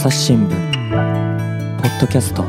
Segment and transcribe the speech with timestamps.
[0.00, 0.50] 朝日新聞
[1.82, 2.44] ポッドキャスト。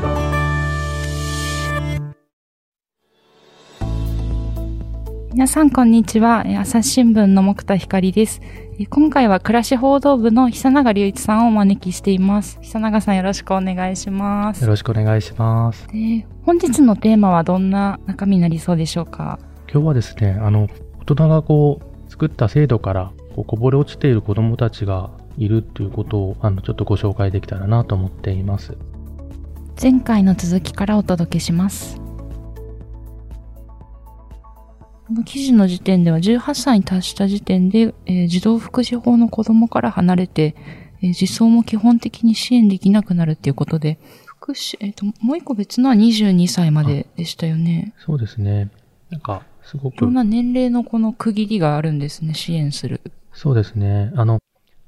[5.33, 6.43] 皆さんこんにちは。
[6.45, 8.39] えー朝日新聞の木田光です。
[8.43, 12.59] えー今回は暮らし報道部の久永隆一さんをお招きしています。
[12.61, 14.61] 久永さんよろしくお願いします。
[14.61, 15.87] よろしくお願いします。
[15.87, 19.39] で本日のテーマはどんな中身になりそうでしょうか？
[19.73, 20.67] 今日はですね、あの、
[20.99, 25.09] 大人がこう、作った制度からこぼれ落ちている子供たちが
[25.39, 28.77] いるっていうことを、あの、ちょっとご紹介できたらなと思っています。
[29.81, 31.95] 前回の続きからお届けします
[35.07, 40.55] この記事の時点では18歳に達した時点で、えー児童福祉法の子供から離れて、
[41.01, 47.93] えー自走も基本的に支援できなくなるっていうことで、福祉、えっ、と、もう一個別のは22歳まででしたよね。
[48.05, 48.69] そうですね。
[49.09, 53.01] なんか、すごくいろん、な年齢のこの区切りがあるんですね、支援する。
[53.33, 54.11] そうですね。
[54.15, 54.39] あの、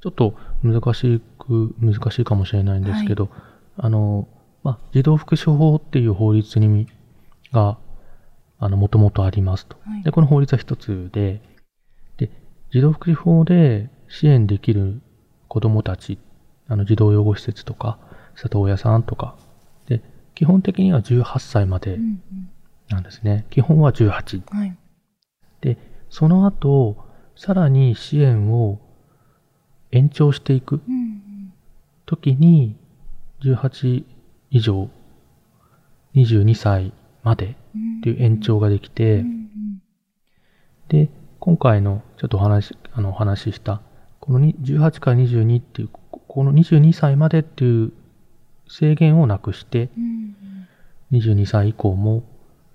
[0.01, 3.29] ちょっと難しく、難しいかもしれないんですけど、
[3.77, 4.27] あの、
[4.63, 6.87] まあ、児童福祉法っていう法律に、
[7.51, 7.77] が、
[8.59, 9.77] あの、もともとありますと。
[9.85, 11.41] はいで、この法律は一つで、
[12.17, 12.29] で、
[12.71, 15.01] 児童福祉法で支援できる
[15.47, 16.17] 子供たち、
[16.67, 17.99] あの、児童養護施設とか、
[18.35, 19.35] 里親さんとか、
[19.87, 20.01] で、
[20.33, 22.21] 基本的には18歳までうん
[22.89, 23.45] なんですね。
[23.49, 24.41] 基本は18。
[24.51, 24.77] うんはい。
[25.61, 25.77] で、
[26.09, 26.97] その後、
[27.35, 28.79] さらに支援を
[29.91, 30.81] 延長していく
[32.05, 32.75] 時に、
[33.43, 34.03] 18
[34.49, 34.89] 以上、
[36.15, 37.55] 22歳までっ
[38.03, 39.23] ていう延長ができて、
[40.87, 43.81] で、今回のちょっとお話、あの、お話しした、
[44.19, 47.93] この18から22っていう、この22歳までっていう
[48.67, 49.89] 制限をなくして、
[51.11, 52.23] 22歳以降も、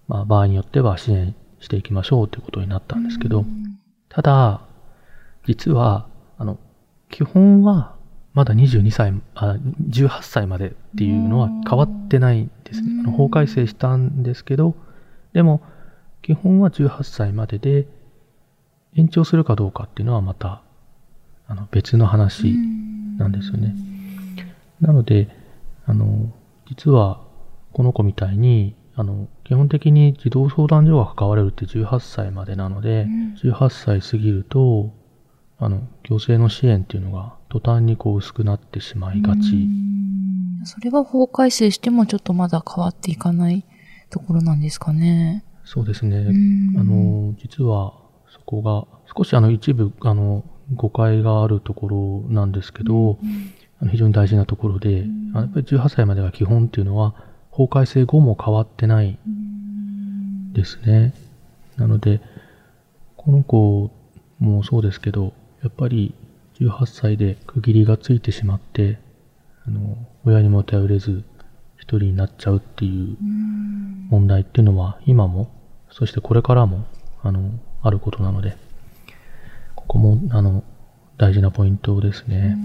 [0.09, 3.45] まあ、場合によっては支援していきましょうということになったんですけど、
[4.09, 4.63] ただ、
[5.47, 6.59] 実は、あの、
[7.17, 7.97] 基本は
[8.35, 9.57] まだ22歳、あ
[9.89, 12.89] 18歳までっていうのは変わってないんですね。
[13.01, 14.75] あの法改正したんですけど、
[15.33, 15.63] でも、
[16.21, 17.89] 基本は18歳までで、
[18.97, 20.61] 延長するかどうかっていうのはまた、
[21.49, 22.55] あの、別の話
[23.17, 23.75] なんですよね。
[24.83, 25.35] なので、
[25.87, 26.31] あの、
[26.69, 27.23] 実は、
[27.73, 34.91] この子みたいに、あの、基本的に児童相談所が関われるって18歳までなので、うん18歳過ぎると、
[35.59, 39.55] あの、行政の支援っていうのが途端にこう薄くなってしまいがち。
[39.55, 39.97] うん
[40.67, 43.65] それは法改正してもちょっとまだ変わっていかない
[44.11, 45.45] ところなんですかね。
[45.65, 46.17] そうですね。
[46.19, 47.95] うんあの、実は
[48.29, 53.19] そこが、少しあの一部、あの、誤解があるところなんですけど、
[53.81, 57.15] あの非常に大事なところで、やっぱり18歳までが基本っていうのは、
[57.51, 59.19] 法改正後も変わってない
[60.53, 61.15] ですね。
[61.77, 62.21] なので、
[63.17, 63.91] この子
[64.41, 66.15] もそうですけど、やっぱり
[66.61, 68.99] 18歳で区切りがついてしまって、
[69.67, 71.25] あの、親にも頼れず
[71.77, 75.51] 一人になっちゃうっていううん問題っていうのは今も、
[75.91, 76.85] そしてこれからも、
[77.23, 77.51] あの、
[77.83, 78.57] あることなので、
[79.75, 80.65] ここも、あの、
[81.19, 82.57] 大事なポイントですね。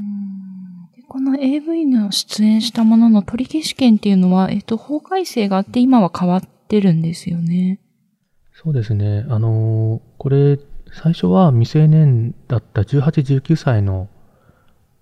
[0.96, 7.80] でこの AV の出演したものの取り消し権っていうのは、えっと、法改正があって今は変わってるんですよね。
[8.54, 9.26] そうですね。
[9.30, 10.60] あの、これ、
[10.92, 14.10] 最初は未成年だった18、19歳の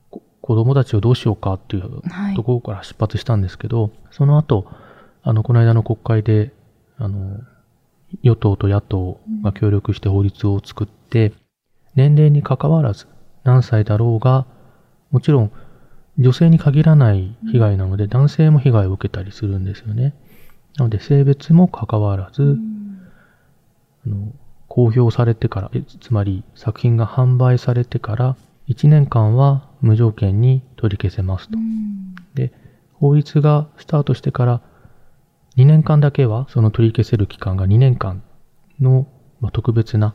[0.09, 2.35] こ子供たちをどうしようかっていうはい。
[2.35, 4.65] ところから出発したんですけど、その後、
[5.23, 6.51] あの、この間の国会で、
[6.97, 7.39] あの、
[8.23, 11.33] 与党と野党が協力して法律を作って、
[11.95, 13.07] 年齢に関わらず、
[13.43, 14.45] 何歳だろうが、
[15.11, 15.51] もちろん、
[16.17, 20.13] 女性に限らない被害なので、男性も被害を受けたりするんですよね。
[20.77, 22.57] なので、性別も関わらず、
[24.05, 24.33] あの
[24.69, 28.37] 公表されてから、えつまり作品が販売されてから
[28.69, 31.57] 1年間は無条件に取り消せますと。
[32.35, 32.53] で、
[32.93, 34.61] 法律がスタートしてから
[35.57, 38.23] 2年間だけはその取り消せる期間が2年間
[38.79, 39.07] の、
[39.41, 40.13] まあ、特別な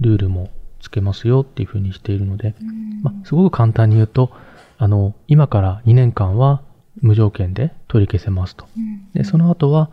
[0.00, 0.48] ルールも
[0.80, 2.54] つけますよっていうふうにしているので、
[3.02, 4.30] まあ、すごく簡単に言うと、
[4.78, 6.62] あの、今から2年間は
[7.00, 8.66] 無条件で取り消せますと。
[9.14, 9.90] で、その後は、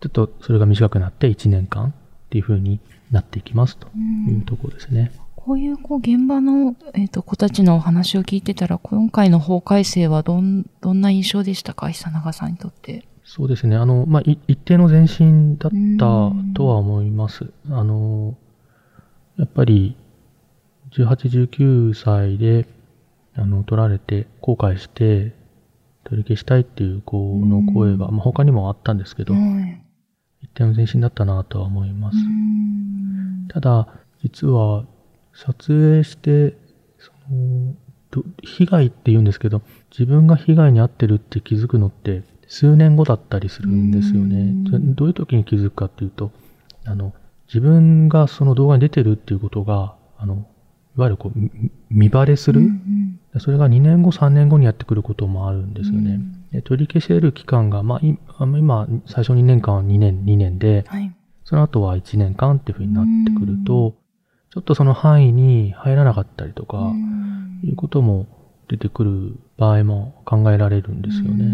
[0.00, 1.94] ちょっとそれが短くなって1年間
[2.30, 2.78] っていう風に
[3.10, 3.88] なっていきますと
[4.28, 5.10] いうところですね。
[5.34, 11.90] こういう、こう、現場の、えっ、と、子たちのお話を聞いてたら、今回の法改正はどん、どんな印象でしたか？
[11.90, 13.08] 久永さんにとって。
[13.24, 13.74] そうですね。
[13.74, 17.52] あの、まあ、い一定の前進だったとは思います。
[17.68, 18.36] あの、
[19.38, 19.96] やっぱり、
[20.92, 22.68] 18、19歳で、
[23.34, 25.34] あの、取られて、後悔して、
[26.04, 29.89] 取り消したいっていう子の声は、まあ、他にもあったんですけど、はい
[30.60, 32.18] 一定の前進だったなとは思います。
[32.18, 33.88] うんただ、
[34.22, 34.84] 実は、
[35.32, 36.56] 撮影して、
[36.98, 37.74] その、
[38.12, 44.52] ど被害って言うんですけど、自分が被害に遭ってるって気づくのって数年後だったりするんですよね。
[44.94, 46.30] どういう時に気づくかっていうと、
[46.84, 47.12] あの、
[47.48, 50.46] 自分がその動画に出てるっていうことが、あの、
[50.96, 51.50] いわゆるこう、み
[51.90, 52.68] 見バレする、
[53.38, 56.20] それが2年後、3年後にやってくることもあるんですよね。
[56.52, 61.14] で取り消せる期間が、まあ、今、最初2年間は2年、2年で、はい。
[61.44, 63.96] その後は1年間っていうふうになってくると、
[64.52, 66.92] ちょっとその範囲に入らなかったりとか、
[67.64, 68.26] いうことも
[68.68, 71.44] 出てくる場合も考えられるんですよね。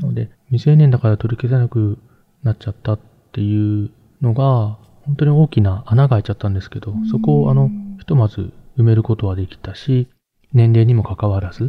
[0.00, 1.98] なので、未成年だから取り消せなく
[2.42, 3.00] なっちゃったっ
[3.32, 3.90] ていう
[4.20, 7.74] のが、本当に大きな穴が開いちゃったんですけど、そこをあの、ひ
[8.12, 10.08] とまず埋めることはできたし、
[10.52, 11.64] 年齢にもかかわらず、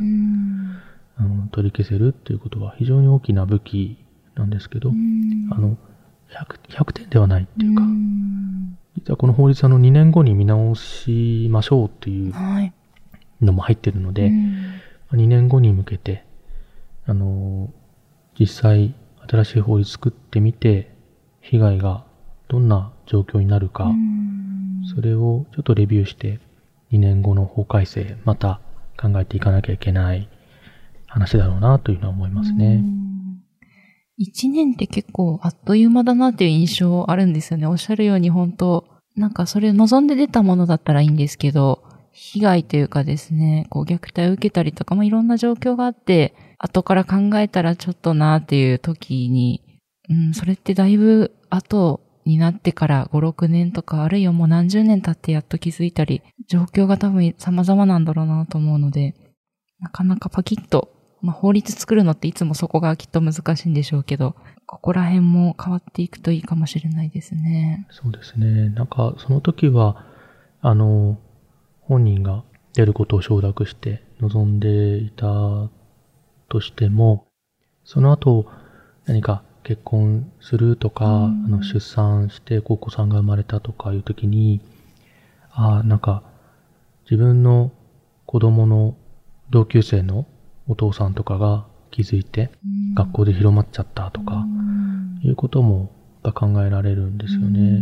[1.16, 3.98] あの取り消せるっていうことは非常に大きな武器
[4.36, 4.92] なんですけど、
[5.52, 5.78] あの、
[6.30, 7.84] 100, 100点ではないっていうか、
[8.98, 12.74] 実はこの法律あの2年後に見直しましょうっていうはい。
[13.42, 14.32] のも入ってるので、
[15.14, 16.26] 2年後に向けて、
[17.06, 17.72] あの、
[18.38, 18.94] 実際
[19.30, 20.94] 新しい法律作ってみて、
[21.40, 22.06] 被害が
[22.50, 23.92] どんな状況になるか、
[24.96, 26.40] それをちょっとレビューして、
[26.92, 28.60] 2年後の法改正、また
[29.00, 30.30] 考えていかなきゃいけない
[31.08, 32.84] 話だろうなというのは思いますね。
[34.18, 37.68] 一年って結構あっという間だなっていう印象あるんですよね。
[37.68, 38.86] おっしゃるように本当
[39.16, 49.62] なんかそれ望んで出たものだったらいいんですけど、被害というかですね、こう虐待を受けたりとか、まあ、いろんな状況があって、後から考えたらちょっとなっていう時に、
[50.10, 59.16] うん、それってだいぶ後になってから5、6年とか、あるいはもう何十年経ってやっと気づいたり、状況が多分様々なんだろうなと思うので、
[59.80, 64.36] なかなかパキッと、まあ、法律作るのっていつもそこがきっと難しいんでしょうけど、
[64.66, 67.88] ここら辺も変わっていくといいかもしれないですね。
[67.92, 68.70] そうですね。
[68.70, 70.06] なんか、その時は、
[70.62, 71.20] あの、
[71.82, 72.44] 本人が
[72.74, 75.70] 出ることを承諾して望んでいた
[76.50, 77.28] としても、
[77.84, 78.46] その後、
[79.06, 84.62] 何か結婚するとか、あの出産してお子さんが生まれたとかいう時に、
[85.52, 86.24] ああ、なんか、
[87.10, 87.72] 自分の
[88.26, 88.96] 子供の
[89.50, 90.26] 同級生の
[90.68, 92.52] お父さんとかが気づいて、
[92.96, 94.46] 学校で広まっちゃったとか、
[95.24, 95.92] いうことも
[96.34, 97.80] 考えられるんですよね。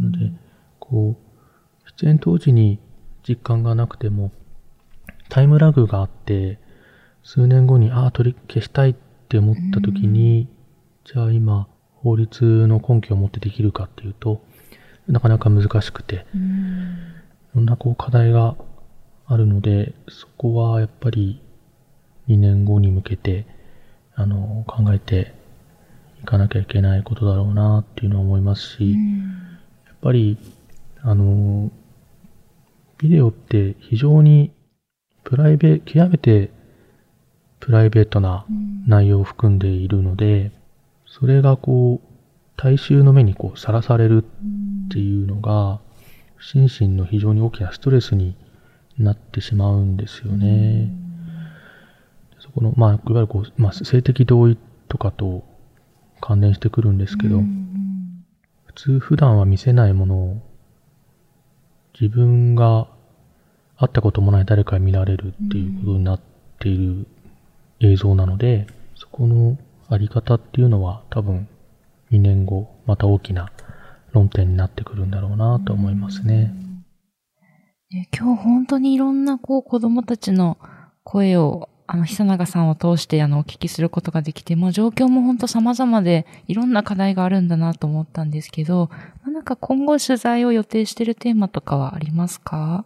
[0.00, 0.32] なので、
[0.78, 2.78] こう、出演当時に
[3.28, 4.30] 実感がなくても、
[5.28, 6.58] タイムラグがあって、
[7.22, 8.94] 数年後に、ああ、取り消したいっ
[9.28, 10.48] て思った時に、
[11.04, 11.66] じゃあ今、
[12.02, 14.42] 法律の根拠を持ってできるかっていうと、
[15.08, 18.56] なかなか難しくて、いろんなこう課題が
[19.26, 21.42] あるので、そこはやっぱり
[22.28, 23.46] 2年後に向けて、
[24.14, 25.34] あの、考えて
[26.22, 28.96] いかなきゃいけないことだろうなっていうのは思いますし、や
[29.92, 30.38] っぱり、
[31.02, 31.70] あの、
[32.98, 34.52] ビデオって非常に
[35.24, 36.50] プライベ極めて
[37.58, 38.44] プライベートな
[38.86, 40.50] 内容を含んでいるので、
[41.20, 42.06] それがこう、
[42.56, 45.80] 大衆の目にこうさらされるっていうのが、
[46.40, 48.34] 心身の非常に大きなストレスに
[48.98, 50.90] なってしまうんですよね。
[52.38, 54.56] そこの、まあ、いわゆるこう、まあ、性的同意
[54.88, 55.44] とかと
[56.22, 57.42] 関連してくるんですけど、
[58.64, 60.42] 普通普段は見せないものを
[62.00, 62.88] 自分が
[63.76, 66.20] 会ったこともない誰かに見られるっていうことになっ
[66.58, 67.06] ている
[67.80, 69.58] 映像なので、そこの
[69.90, 71.48] あり方っていうのは多分
[72.10, 73.52] 2年後また大きな
[74.12, 76.54] 論点になってくるんだろうなと思いますね。
[77.90, 80.58] ね今日本当にいろんなこう子供たちの
[81.02, 88.90] 声をあの、久永さんを通してあの、お聞きすることができて、もう状況も本当様々で、いろんな課題があるんだなと思ったんですけど、
[89.24, 92.84] まあなんか今後取材を予定しているテーマとかはありますか？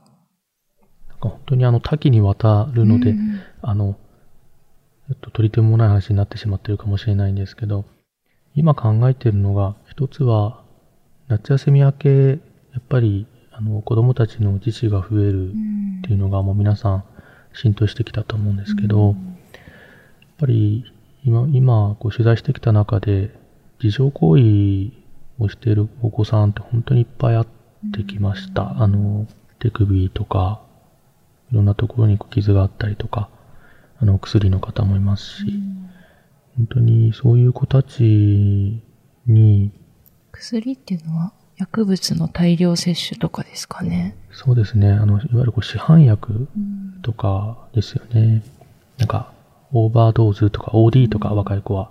[1.10, 3.40] なんか本当にあの多岐にわたるので、うん。
[3.60, 3.98] あの、
[5.14, 7.84] っと取り留めもない話になってしまってるかもしれないんですけど、
[8.54, 10.62] 今考えているのが、一つは、
[11.28, 12.34] 夏休み明け、や
[12.78, 15.52] っぱり、あの、子供たちの自死が増えるっ
[16.02, 17.04] ていうのがもう皆さん
[17.52, 19.14] 浸透してきたと思うんですけど、やっ
[20.38, 20.84] ぱり
[21.24, 23.30] 今、今、こう取材してきた中で、
[23.82, 24.92] 自傷行為
[25.38, 27.46] をしているお子さんって本当にいっぱいあっ
[27.92, 28.82] てきました。
[28.82, 29.26] あの、
[29.58, 30.60] 手首とか、
[31.50, 33.30] いろんなところに傷があったりとか、
[34.00, 35.62] あの、薬の方もいますし、
[36.56, 38.82] 本当にそういう子たち
[39.26, 39.72] に、
[40.32, 44.16] 薬っていうのは薬物の大量摂取とかですかね。
[44.32, 46.48] そうですね、あの、いわゆるこう市販薬
[47.02, 48.42] とかですよね。
[48.98, 49.32] なんか、
[49.72, 51.90] オーバードーズとか OD とか若い子は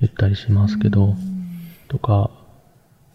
[0.00, 1.14] 言ったりしますけど、
[1.88, 2.30] とか、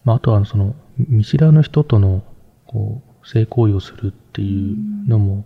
[0.04, 2.22] まあ、あとはその、見知らぬ人との、
[2.66, 5.44] こう、性行為をするっていうのも、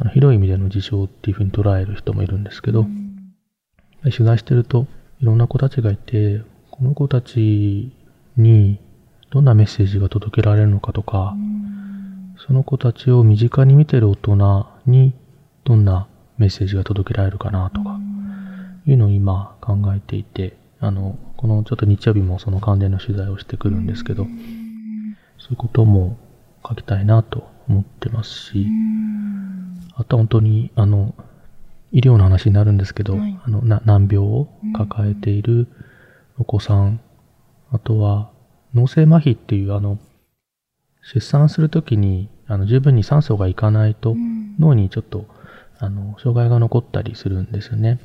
[0.00, 2.86] あの広い意味での自傷っていうふうに捉える人もいるんですけど、
[4.04, 4.86] 取材してると
[5.20, 7.92] いろんな子たちがいて、この子たち
[8.36, 8.78] に
[9.30, 11.34] どんなメッセージが届けられるのかとか、
[12.46, 15.14] その子たちを身近に見てる大人に
[15.64, 16.06] どんな
[16.38, 17.98] メッセージが届けられるかなとか、
[18.86, 24.26] いうのを今考えていて、あの、このちょっと日曜日もその関連の取材をしてくるんですけど、
[25.38, 26.16] そういうことも
[26.66, 28.66] 書きたいなと思ってますし、
[29.94, 31.14] あとは本当に、あの、
[31.92, 33.38] 医療の話になるんですけど、はい。
[33.42, 35.68] あのな難病を抱えている
[36.38, 37.00] お子さん、
[37.70, 38.30] あとは
[38.74, 39.98] 脳性麻痺っていうあの
[41.02, 44.14] 出産するときにあの十分に酸素がいかないと
[44.58, 45.26] 脳にちょっと
[45.78, 47.98] あの障害が残ったりするんですよね。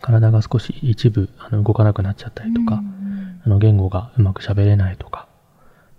[0.00, 2.82] 体が少し一部あの動かなくなっちゃったりとか、
[3.44, 5.28] あの言語がうまく喋れないとか、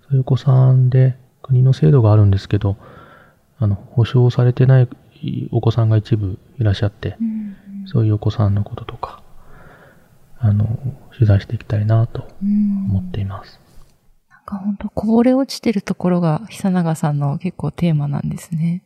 [0.08, 2.78] そういうお子さんで国の制度があるんですけど、
[3.58, 4.90] あの保証されてない
[5.52, 7.18] お子さんが一部いらっしゃって、
[7.86, 9.22] そういうお子さんのこととか、
[10.40, 10.80] あの、
[11.14, 13.60] 取材していきたいなと思っています。
[14.30, 18.84] なんか本当こぼれ落ちてるところが久永さんの結構テーマなんですね。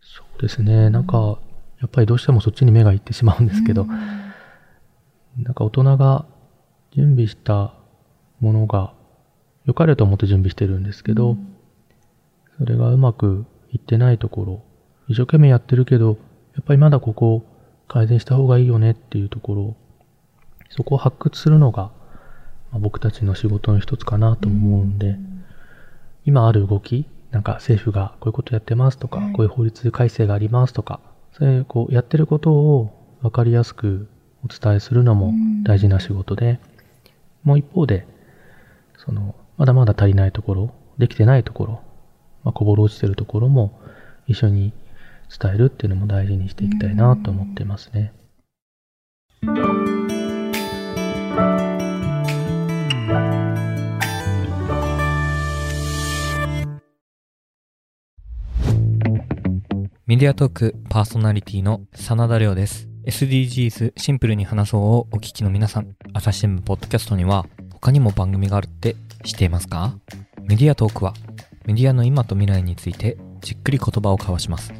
[0.00, 0.90] そうですね。
[0.90, 1.38] なんか、
[1.80, 3.86] やっぱりどうしてもそっちに目がいってしまうんですけど、
[5.38, 6.26] なんか大人が
[6.92, 7.72] 準備した
[8.40, 8.92] ものが
[9.64, 11.36] 良かれと思って準備してるんですけど、
[12.62, 14.62] それがうまくいってないところ、
[15.08, 16.16] 一生懸命やってるけど、
[16.54, 17.44] やっぱりまだここ
[17.88, 19.76] 改善した方がいいよねっていうところ、
[20.70, 21.90] そこを発掘するのが、
[22.70, 25.16] まあ僕たちの仕事の一つかなと思うんで、
[26.24, 31.00] 今ある動き、なんか政府がこういうことやってますとか、こういう法律改正がありますとか、
[31.32, 34.08] そういうこうやってることを分かりやすく
[34.44, 36.60] お伝えするのも大事な仕事で、
[37.42, 38.06] もう一方で、
[38.98, 41.82] その、まだまだ足りないところ、できてないところ、
[42.44, 43.78] まあ、こぼれ落ちてるところも
[44.26, 44.72] 一緒に
[45.40, 48.12] 伝えるっていうのも大事にしていきたいなと思ってますね。
[60.04, 62.88] メディアトークパーソナリティの真田亮です。
[63.06, 68.94] SDGs シンプルに話そうをお聞きの皆さん、朝日新聞ポッドキャストには他にも番組があるって
[69.24, 69.96] 知っていますか？
[70.42, 71.14] メディアトークは
[71.64, 74.72] メディアの今と未来についてじっくり言葉を交わします。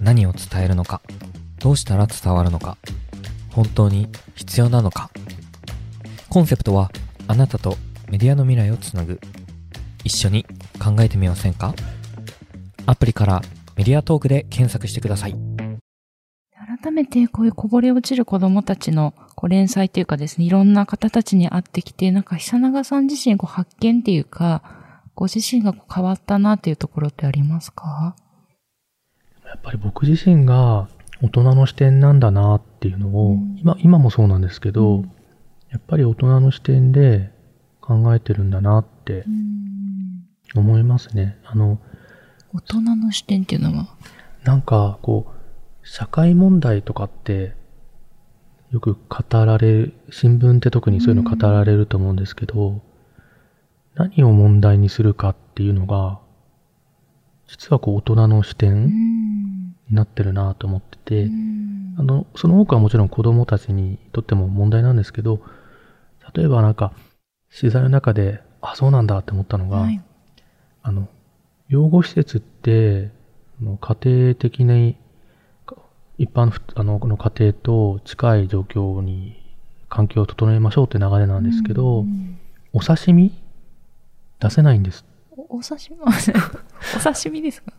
[0.00, 1.00] 何を伝えるのか、
[1.58, 2.76] どうしたら伝わるのか、
[3.50, 5.10] 本当に必要なのか。
[6.28, 6.90] コンセプトは
[7.28, 7.76] あなたと
[8.10, 9.20] メディアの未来をつなぐ。
[10.02, 10.44] 一緒に
[10.82, 11.74] 考えてみませんか？
[12.86, 13.42] アプリから
[13.76, 15.36] メディアトークで検索してください。
[16.82, 24.62] 改めてこういうこぼれ落ちる子供たちのこう連載っていうかですね、いろんな方たちに会ってきて、なんか久永さん自身こう発見っていうか、
[25.14, 28.16] ご自身が変わったなっていうところってありますか？
[29.44, 30.88] やっぱり僕自身が
[31.22, 35.04] 大人の視点なんだなっていうのを、今、今もそうなんですけど、
[35.70, 37.30] やっぱり大人の視点で
[37.80, 39.24] 考えてるんだなって
[40.54, 41.38] 思いますね。
[41.44, 41.78] あの、
[42.52, 43.86] 大人の視点っていうのは、
[44.42, 47.54] なんか、こう、社会問題とかって、
[48.70, 52.82] よく語られる、新聞って特にそういうの語られると思うんですけど、
[53.94, 56.18] 何を問題にするかっていうのが、
[57.46, 61.30] 実はこう大人の視点になってるなと思ってて、
[61.98, 65.40] あの、その多くはもちろん子供たちにとっても問題なんですけど、
[66.34, 66.92] 例えばなんか、
[67.56, 70.02] 取材の中で、あ、そうなんだって思ったのが、はい。
[70.82, 71.08] あの、
[71.68, 73.10] 養護施設って、
[73.60, 74.96] 家庭的に、
[75.66, 75.76] か
[76.18, 79.40] 一般あのこの家庭と近い状況に
[79.88, 82.04] 環境を整えましょうって流れなんですけど、
[82.72, 83.32] お刺身
[84.48, 85.04] 出せないんです。
[85.36, 86.04] おお刺身 お
[87.02, 87.72] 刺身ですか？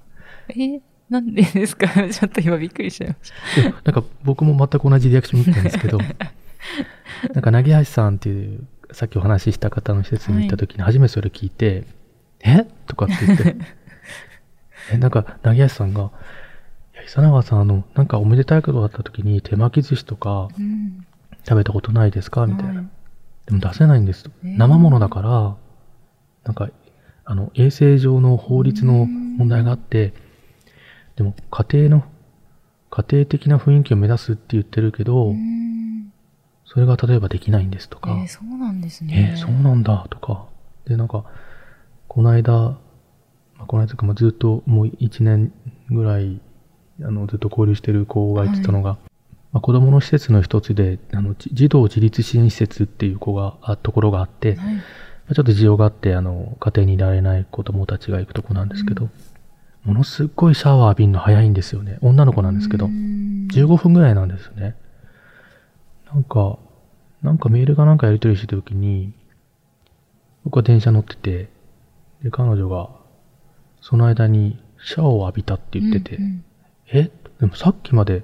[0.49, 1.87] えーなんでですか？
[2.09, 3.31] ちょっと今びっくりしちゃいまし
[3.63, 3.91] た。
[3.91, 5.99] なんか僕も全く同じリアクションに言ったんですけど、
[7.33, 11.85] なんか、なぎはしさんっていう、さっきお話しした方の施設に行った時に初めてそれ聞いて、
[12.41, 12.65] え？
[12.87, 13.55] とかって言って、
[14.93, 16.11] え、なんか、なぎはしさんが、
[16.95, 21.05] いや、久永さん、あの、なんかおめでたいことがあった時に手巻き寿司とかうん。
[21.47, 22.47] 食べたことないですか？
[22.47, 22.73] みたいな。
[22.73, 22.87] はい
[23.45, 24.31] でも出せないんですと。
[24.43, 25.55] えー生物だから、
[26.45, 26.69] なんか、
[27.25, 30.13] あの、衛生上の法律の問題があって、
[31.15, 32.03] でも家庭の、
[32.91, 35.65] 家庭的な雰囲気を目指すって言ってるけど、うん
[36.67, 39.33] それが例えばできないんですとか、えーそうなんですえね。
[39.35, 40.47] ーそうなんだとか、
[40.85, 41.23] で、なんか、
[42.07, 42.79] この間、ま
[43.59, 45.53] あ、この間か、まあずっともう一年
[45.89, 46.41] ぐらい、
[47.01, 48.97] あの、ずっと交流してる子が言ってたのが、
[49.51, 54.75] まあ、子供の施設の一つで、あの、じ児童自立支援施設っていう子が、あ、ところがあって、はい。
[55.25, 59.09] まあちょっと事情があって、あの、家庭にいられない子供たちが行くとこなんですけど、
[59.83, 61.97] ものすっごいシャワー浴びるの早いんですよね。
[62.01, 62.87] 女の子なんですけど。
[62.87, 64.75] 15分ぐらいなんですよね。
[66.11, 66.57] なんか、
[67.21, 69.13] なんかメールがなんかやり取りしてた時に、
[70.43, 71.49] 僕は電車乗ってて、
[72.23, 72.89] で、彼女が、
[73.81, 76.45] その間にシャワーを浴びたって言ってて、うんうん
[76.87, 77.11] え？
[77.39, 78.23] でもさっきまで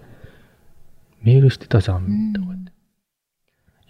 [1.22, 2.72] メールしてたじゃん、とか言って。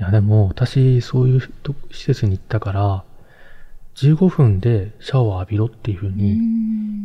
[0.01, 3.03] いや、でも私、そういうと施設に行ったから、
[3.97, 6.39] 15分でシャワー浴びろっていう風に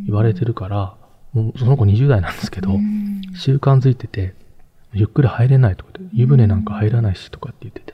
[0.07, 0.97] 言われてるから、
[1.35, 3.21] もうその子20代なんですけど、うん。
[3.35, 4.35] 習慣づいてて、
[4.95, 7.93] ゆっくり入れないとかって、湯船なんか入らないしとかって言ってて、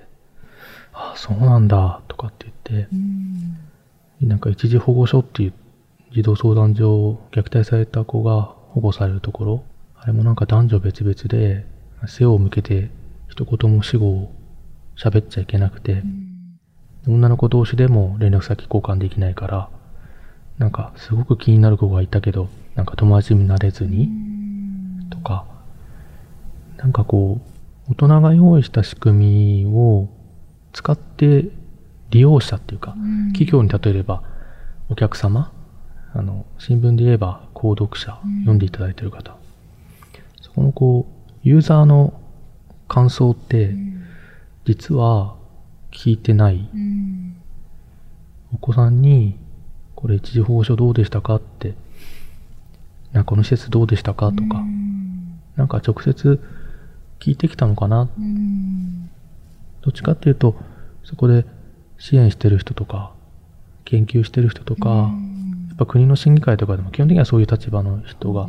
[0.93, 2.97] ああ、そうなんだ、とかって言って、う
[4.27, 4.29] ん。
[4.29, 5.53] なんか一時保護所っていう
[6.13, 9.65] 児童相談所、虐待された子が保護されるところ、
[9.97, 11.67] あれもなんか男女別々で、
[12.07, 12.91] 背を向けて
[13.29, 14.33] 一言も死後を
[14.97, 16.03] 喋っちゃいけなくて、
[17.07, 19.69] 女の子同士でも連絡先交換できないから、
[20.59, 24.09] なんかすごく気になる子がいたけど、なんか友達になれずに、
[25.11, 25.45] とか、
[26.77, 27.41] なんかこ
[27.89, 30.09] う、大人が用意した仕組みを
[30.73, 31.49] 使って
[32.11, 32.95] 利用者っていうか、
[33.33, 34.23] 企業に例えれば
[34.89, 35.53] お客様、
[36.15, 39.37] あの、新聞で言えば購読者、読んでいただいている方、
[40.41, 42.21] そこのこう、ユーザーの
[42.89, 43.75] 感想って、
[44.65, 45.37] 実は
[45.91, 46.69] 聞いてない。
[46.73, 47.37] うん。
[48.55, 49.39] お子さんに、
[49.95, 51.75] これ一時保護所どうでしたかって、
[53.13, 54.63] なんかこの施設どうでしたかとか、
[55.57, 56.41] なんか直接
[57.21, 58.09] 聞いてきたのかな。
[58.19, 59.11] うん。
[59.83, 60.57] どっちかっていうと、
[61.05, 61.45] そこで
[61.99, 63.13] 支援してる人とか、
[63.85, 68.49] 研究してる人とか、やっぱ国の審議会とかでも基本的にはそういう立場の人が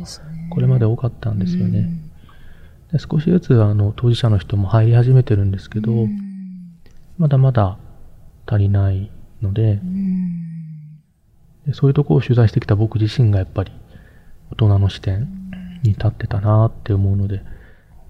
[0.50, 1.88] これまで多かったんですよね。
[2.94, 6.16] で少しずつあの当事者の人も入り始めてるんですけど、うん。
[7.18, 7.76] まだまだ
[8.46, 9.10] 足りない
[9.42, 11.00] のでうん。
[11.66, 13.72] でそういうところを取材してきた僕自身がやっぱり
[14.52, 15.28] 大人の視点
[15.82, 17.42] に立ってたなって思うので、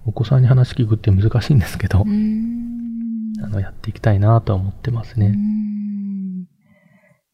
[0.05, 3.33] お子さんに話聞くって難しいんですけど、うん。
[3.43, 5.35] あのやっていきたいなとは思ってますね。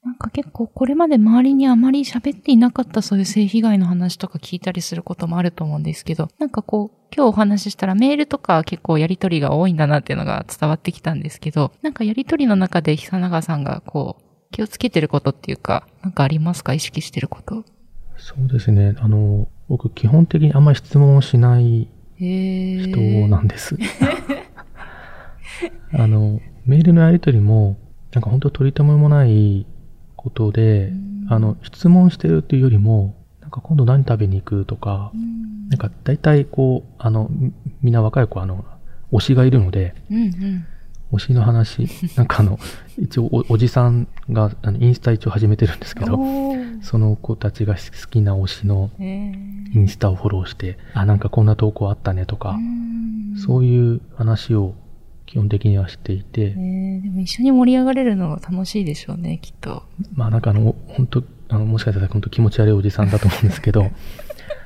[0.03, 16.73] うんなんか結構これまで周りにあまり喋っていなかったそういう性被害の話とか聞いたりすることもあると思うんですけど、なんかこう、今日お話ししたらメールとか結構やりとりが多いんだなっていうのが伝わってきたんですけど、なんかやりとりの中で久永さんがこう、気をつけてることっていうか、なんかありますか？
[16.73, 17.63] 意識してること。
[18.17, 18.95] そうですね。
[18.99, 21.87] あの、僕基本的にあんまり質問をしない
[22.17, 23.77] 人なんです。
[25.93, 27.77] あの、メールのやり取りも、
[28.13, 29.65] なんか本当取り留めもない
[30.21, 30.93] ことで、
[31.29, 35.12] あの、質問してるっていうよりも、なんか今度何食べに行くとか、
[35.69, 38.63] なんか大体こう、あの、みみんな若い子あの、
[39.12, 40.65] 推しがいるので、うんうん。
[41.12, 42.60] 推しの話、 なんかあの、
[42.99, 46.19] 一応おおじさんがあのインスタ一応始めてるんですけど、
[46.81, 47.79] その子たちが好
[48.10, 53.38] きな推しのインスタをフォローして、あ、なんかこんな投稿あったねとか、うん。
[53.38, 54.75] そういう話を
[55.31, 59.83] 基本的にはしていて、えーでも一緒に盛り上がれるのが楽しいでしょうね、きっと。
[60.13, 63.91] まあなんかあの、本当あの、もしかしたら本当気持ち悪いおじさんだと思うんですけど、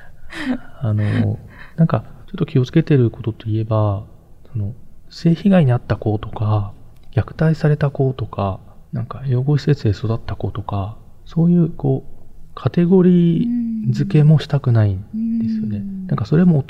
[0.82, 1.38] あの、
[1.76, 4.06] なんかちょっと気をつけてることといえば、
[4.52, 4.74] その、
[5.12, 6.74] 性被害に遭った子とか、
[7.12, 8.60] 虐待された子とか、
[8.92, 15.84] なんか養護施設で育った子とか、そういうこう、カテゴリー付けもしたくないんですよね。
[16.08, 16.66] なんかそれも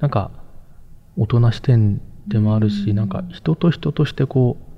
[0.00, 0.32] なんか
[1.16, 4.74] 大人視点でもあるし、なんか人と人としてこう、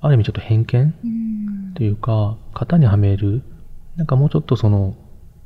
[0.00, 1.70] ある意味ちょっと偏見うん。
[1.70, 3.42] っていうか、型にはめる、
[3.96, 4.96] なんかもうちょっとその、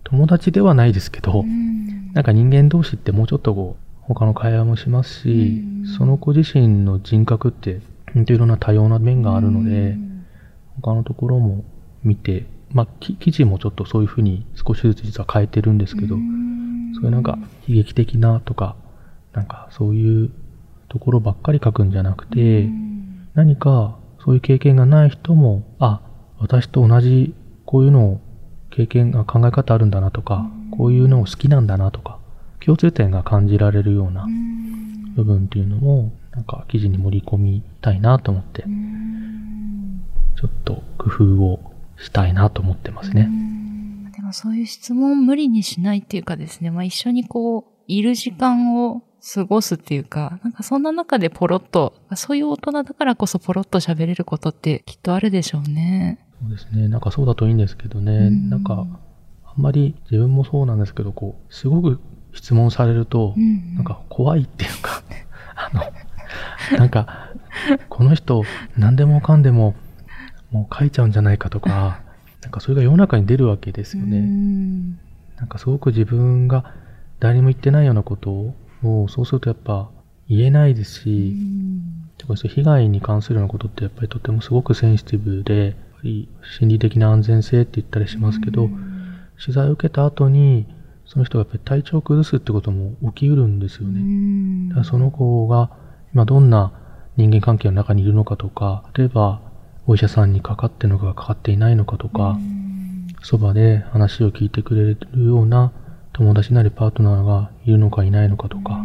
[0.04, 2.12] 友達ではないですけど、うん。
[2.12, 5.62] なんか人間同士ってもうちょっとこう、他の会話もしますし、
[5.98, 7.80] その子自身の人格って、
[8.14, 9.98] 本当いろんな多様な面があるので、
[10.80, 11.64] 他のところも
[12.02, 16.16] 見て、まあ、き記事もちょっとそういうふうに少しずつ実は変えてるんですけど、
[16.94, 18.76] そういうなんか悲劇的なとか、
[19.32, 20.30] なんかそういう
[20.96, 22.70] ところばっかり書くんじゃなくて、
[23.34, 26.00] 何かそういう経験がない人も、あ、
[26.38, 27.34] 私と同じ
[27.66, 28.20] こういうのを
[28.70, 32.18] 経験が考え方あるんだなとか、こういうのを好きなんだなとか、
[32.64, 34.26] 共通点が感じられるような
[35.16, 43.28] 部分っていうのも、なんか記事に盛り込みたいなと思って、ちょっと工夫をしたいなと思ってますね。
[44.16, 49.02] でもそういう質問を無理にしないっていうかですね、まあ一緒にこう、いる時間を
[49.34, 56.24] 過ごすっていうか、なんかそんな中でポロッと、そういう大人だからこそポロッと喋れることってきっとあるでしょうね。
[56.40, 56.88] そうですね。
[56.88, 58.28] なんかそうだといいんですけどね。
[58.28, 58.86] んなんか、
[59.44, 62.00] あんまり自分もそうなんですけど、こう、すごく
[62.32, 65.02] 質問されると、うんなんか怖いっていうか、
[65.56, 67.30] あの、なんか、
[67.88, 68.44] この人、
[68.76, 69.74] 何でもかんでも、
[70.52, 72.00] もう書いちゃうんじゃないかとか、
[72.42, 74.20] なんかそれが世の中に出るわけですようね。
[74.20, 74.92] ん
[75.36, 76.74] なんかすごく自分が
[77.18, 79.90] 誰にも言ってないようなことを、そうするとやっぱ
[80.28, 81.36] 言えないですし、
[82.18, 88.68] 特に被害に関するようなことってやっぱりとてもすごくセンシティブで、やっぱり心理的な安全性って言ったりしますけど、
[89.40, 90.66] 取材を受けた後に、
[91.06, 94.68] その人がやっぱり体調を崩すってことも起きうるんですよね。
[94.70, 95.70] だからその子が
[96.12, 96.72] 今どんな
[97.16, 99.40] 人間関係の中にいるのかとか、例えば
[99.86, 102.38] お医者さんにかかってるのかかかっていないのかとか、
[103.22, 105.72] そばで話を聞いてくれるような
[106.16, 108.82] 友達なりパートナーがいるのかいないのかとか、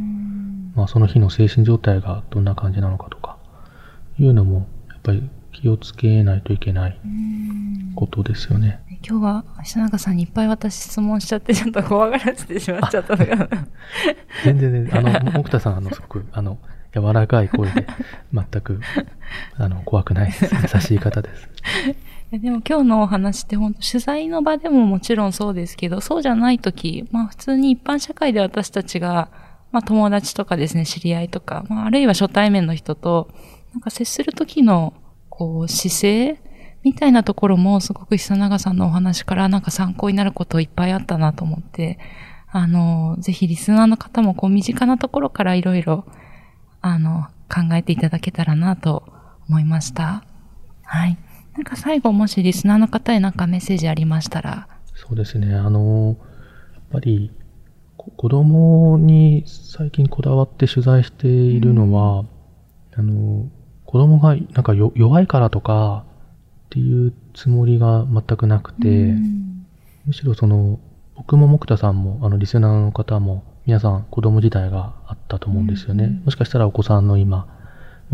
[0.76, 3.38] まあその日の精神状態がどんな感じなのかとか、
[4.20, 7.00] いうのもやっぱり気をつけないといけない
[7.96, 8.82] ことですよね。
[9.08, 13.26] 今日は久永さんにいっぱい私質問しちゃってちょっと怖がらせてしまっちゃったの。
[14.44, 16.58] 全然あの、木田さん、あの、すごく、 あの、
[16.94, 17.88] 柔らかい声で、
[18.34, 18.82] 全く、
[19.58, 20.34] あの、怖くない。
[20.42, 21.50] 優しい方です。
[22.32, 29.30] でも今日のお話って本当取材の場でももちろんそうですけど、そうじゃない時、まあ普通に一般社会で私たちが、
[29.72, 33.30] まあ友達とかですね、知り合いとか、まああるいは初対面の人と、
[33.74, 34.94] なんか接する時の、
[35.30, 36.42] こう、姿勢
[36.84, 42.00] みたいなところもすごく久永さんのお話からなんか参考になることいっぱいあったなと思って、
[42.50, 46.06] あの、ぜひリスナーの方もこう身近なところからいろいろ、
[46.80, 49.04] あの、考えていただけたらなと
[49.50, 50.24] 思いました。
[50.84, 51.18] はい。
[51.54, 54.68] なんか最後もしリスナーの方へなんかメッセージありましたら。
[54.96, 55.54] そうですね。
[55.54, 56.18] あの、
[56.74, 57.32] やっぱり
[57.98, 62.28] 子供に最近こだわって取材しているのは、うん、
[62.96, 63.50] あの、
[63.86, 66.06] 子供がなんか弱いからとか、
[66.68, 69.66] っていうつもりが全くなくて、うん、
[70.06, 70.80] むしろその、
[71.16, 76.06] 僕も木田さんも、あの、リスナーの方も、皆さん子供時代があったと思うんですよね。
[76.06, 77.48] うん、もしかしたらお子さんの今、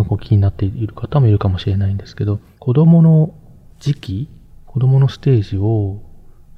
[0.04, 3.34] ご気になっている方もいるかもしれないんですけど、子供の
[3.80, 4.30] 時期、
[4.66, 6.02] 子供のステージを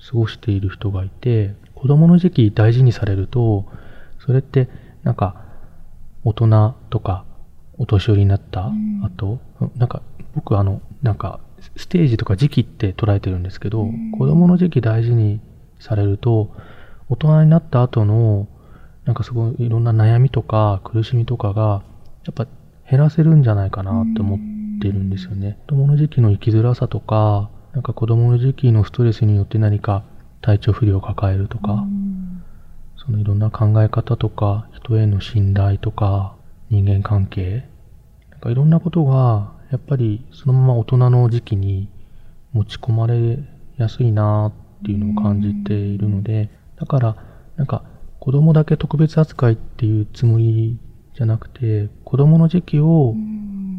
[0.09, 3.65] 過ごしている人がいて、子供の時期大事にされると、
[4.19, 4.67] それって
[5.03, 5.45] なんか
[6.23, 7.25] 大人とか
[7.77, 8.71] お年寄りになった
[9.03, 10.01] 後、うん、なんか
[10.35, 11.39] 僕あの、なんか
[11.77, 15.39] ステージとか時期って捉えてるんですけど、子供の時期大事に
[15.79, 16.53] されると、
[17.09, 18.47] 大人になった後の、
[19.05, 21.83] なんかすごいいろんな悩みとか苦しみとかが、
[22.25, 22.47] やっぱ
[22.89, 24.39] 減らせるんじゃないかなって思っ
[24.81, 25.57] てるんですよね。
[25.67, 30.03] 子供の時期の生きづらさとか、なんか子供の時期のストレスによって何か
[30.41, 31.85] 体調不良を抱えるとか、
[32.97, 36.35] そのいろんな考え方とか、人への信頼とか、
[36.69, 37.67] 人間関係、
[38.31, 41.89] なんかいろんなことがやっぱりそのまま大人の時期に
[42.53, 43.39] 持ち込まれ
[43.77, 47.15] やすいなっていうのを感じているので、だから
[47.55, 47.83] なんか
[48.19, 50.79] 子供だけ特別扱いっていうつもり
[51.19, 53.13] じゃなくて、子供の時期を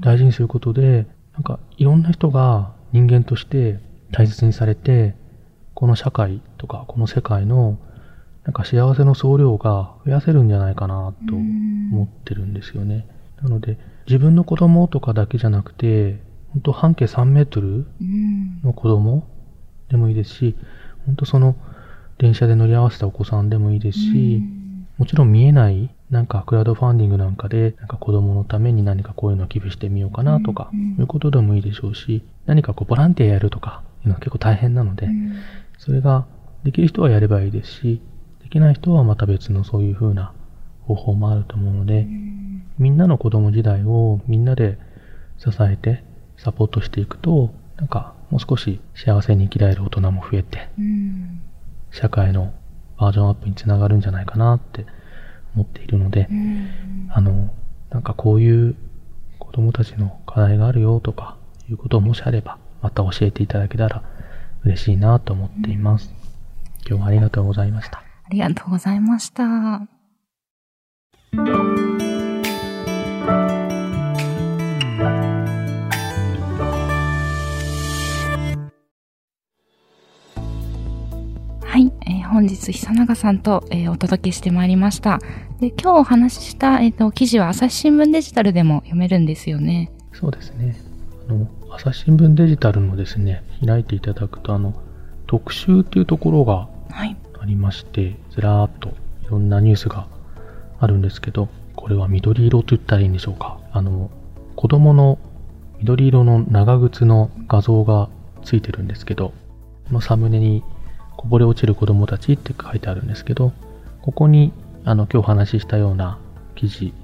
[0.03, 3.81] 大事にすることで、なんかいろんな人が人間として
[4.13, 5.15] 大切にされて、
[5.73, 7.79] この社会とかこの世界の
[8.45, 13.07] なんか幸せの総量が増やせるんじゃないかなと思ってるんですよね。
[13.43, 16.21] なので、自分の子供とかだけじゃなくて、
[16.53, 17.87] 本当半径3メートル
[18.63, 19.27] の子供
[19.89, 20.57] でもいいですし、
[21.07, 21.57] 本当その
[22.19, 24.43] 電車で乗り合わせたお子さんでもいいですし、
[24.99, 35.09] もちろん見えないなんかクラウドファンディングなんかで、なんか子供のために何かこういうのを寄付してみようかなとか、いうことでもいいでしょうし、何かこうボランティアやるとか、いうのは結構大変なので、
[35.79, 36.27] それが
[36.65, 38.03] できる人はやればいいですし、
[38.43, 40.33] できない人はまた別のそういう風な
[40.83, 42.07] 方法もあると思うので、
[42.79, 44.79] みんなの子供時代をみんなで
[45.39, 46.03] 支えて
[46.37, 50.69] サポートしていくと、なんかもう少し幸せに生きられる大人も増えて、
[51.93, 52.53] 社会の
[52.99, 54.85] バージョンアップにつながるんじゃないかなって
[55.55, 56.29] 思っているので、
[57.11, 57.51] あの、
[57.91, 58.77] なんかこういう
[59.39, 61.37] 子供たちの課題があるよとか
[61.69, 64.03] いうことをもしあれば、また教えていただけたら
[64.65, 66.13] 嬉しいなと思っています。
[66.87, 67.99] 今日はありがとうございました。
[67.99, 69.89] ありがとうございました。
[82.31, 85.19] 本日久永さんと、えー、お届けしてまいりました。
[85.59, 89.91] で今日お話しした、えーと、記事は朝日新聞デジタルでも読めるんですよね。
[90.13, 90.77] そうですね。
[91.29, 94.81] あの朝日新聞デジタルのですね、開いていただくと、あの、
[95.27, 98.93] 特集っていうところがありまして、はい、ずらーっとい
[99.29, 100.07] ろんなニュースが
[100.79, 103.59] あるんですけど、これは緑色と言ったらいいんでしょうか。
[103.73, 104.09] あの、
[104.55, 105.19] 子供の
[105.81, 108.09] 緑色の長靴の画像が
[108.45, 109.33] ついてるんですけど、
[109.89, 110.63] このサムネに
[111.21, 113.53] こぼれ落ちる子供たちって書いてあるんですけど、
[114.01, 114.55] ここに
[114.87, 116.19] あの今日お話ししたような
[116.55, 116.95] 記事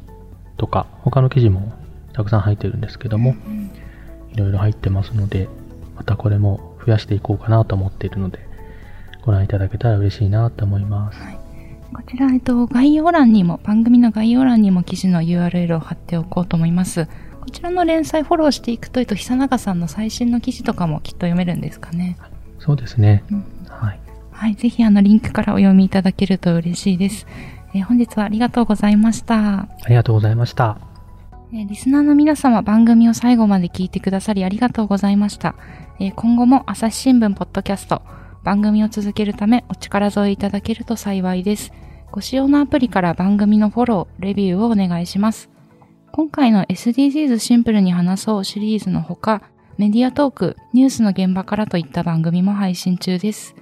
[0.57, 1.75] とか、他の記事も
[2.15, 3.35] たくさん入ってるんですけども、
[4.33, 5.51] いろいろ入ってますので、
[5.97, 8.39] またこれも増やしていこうかなと思っているので、
[9.21, 11.19] ご覧いただけたら嬉しいなと思います。
[11.93, 17.05] こちら、えっと、概要欄にも、番組の概要欄にも記事の URL を貼っておこうと思います。
[17.39, 22.17] こちらの連載フォローしていくと、えっと、久永さんの最新の記事とかもきっと読めるんですかね。
[22.59, 23.23] そうですね。
[23.31, 23.56] うん
[24.37, 24.51] はい。
[24.51, 24.55] はい。
[24.55, 27.27] ぜひ、あの、リンクからお読みいただけると嬉しいです。
[27.75, 29.61] えー本日はありがとうございました。
[29.61, 30.79] ありがとうございました。
[31.53, 35.55] えーリスナーの皆様、番組を最後まで聞いてくださりありがとうございました。
[35.99, 38.03] えー今後も朝日新聞ポッドキャスト、
[38.45, 41.73] 番組を続けるためお力添えいただけると幸いです。
[42.13, 45.51] ご使用のアプリから番組のフォロー、レビューをお願いします。
[46.13, 49.43] 今回の SDGs シンプルに話そうシリーズのほか、
[49.77, 53.55] メディアトーク、ニュースの現場からといった番組も配信中です。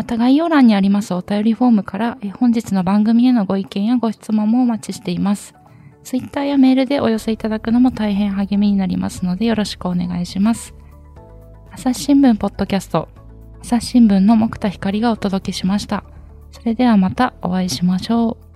[0.00, 5.54] また概要欄にありますお便りフォームからえ本日の番組へのご意見やご質問もお待ちしています。
[6.04, 10.74] ツイッターやメールでお寄せいただくのも大変励みになりますのでよろしくお願いします。
[11.70, 13.10] 朝日新聞ポッドキャスト、
[13.60, 16.02] 朝日新聞の木田光がお届けしました。
[16.50, 18.49] それではまたお会いしましょう。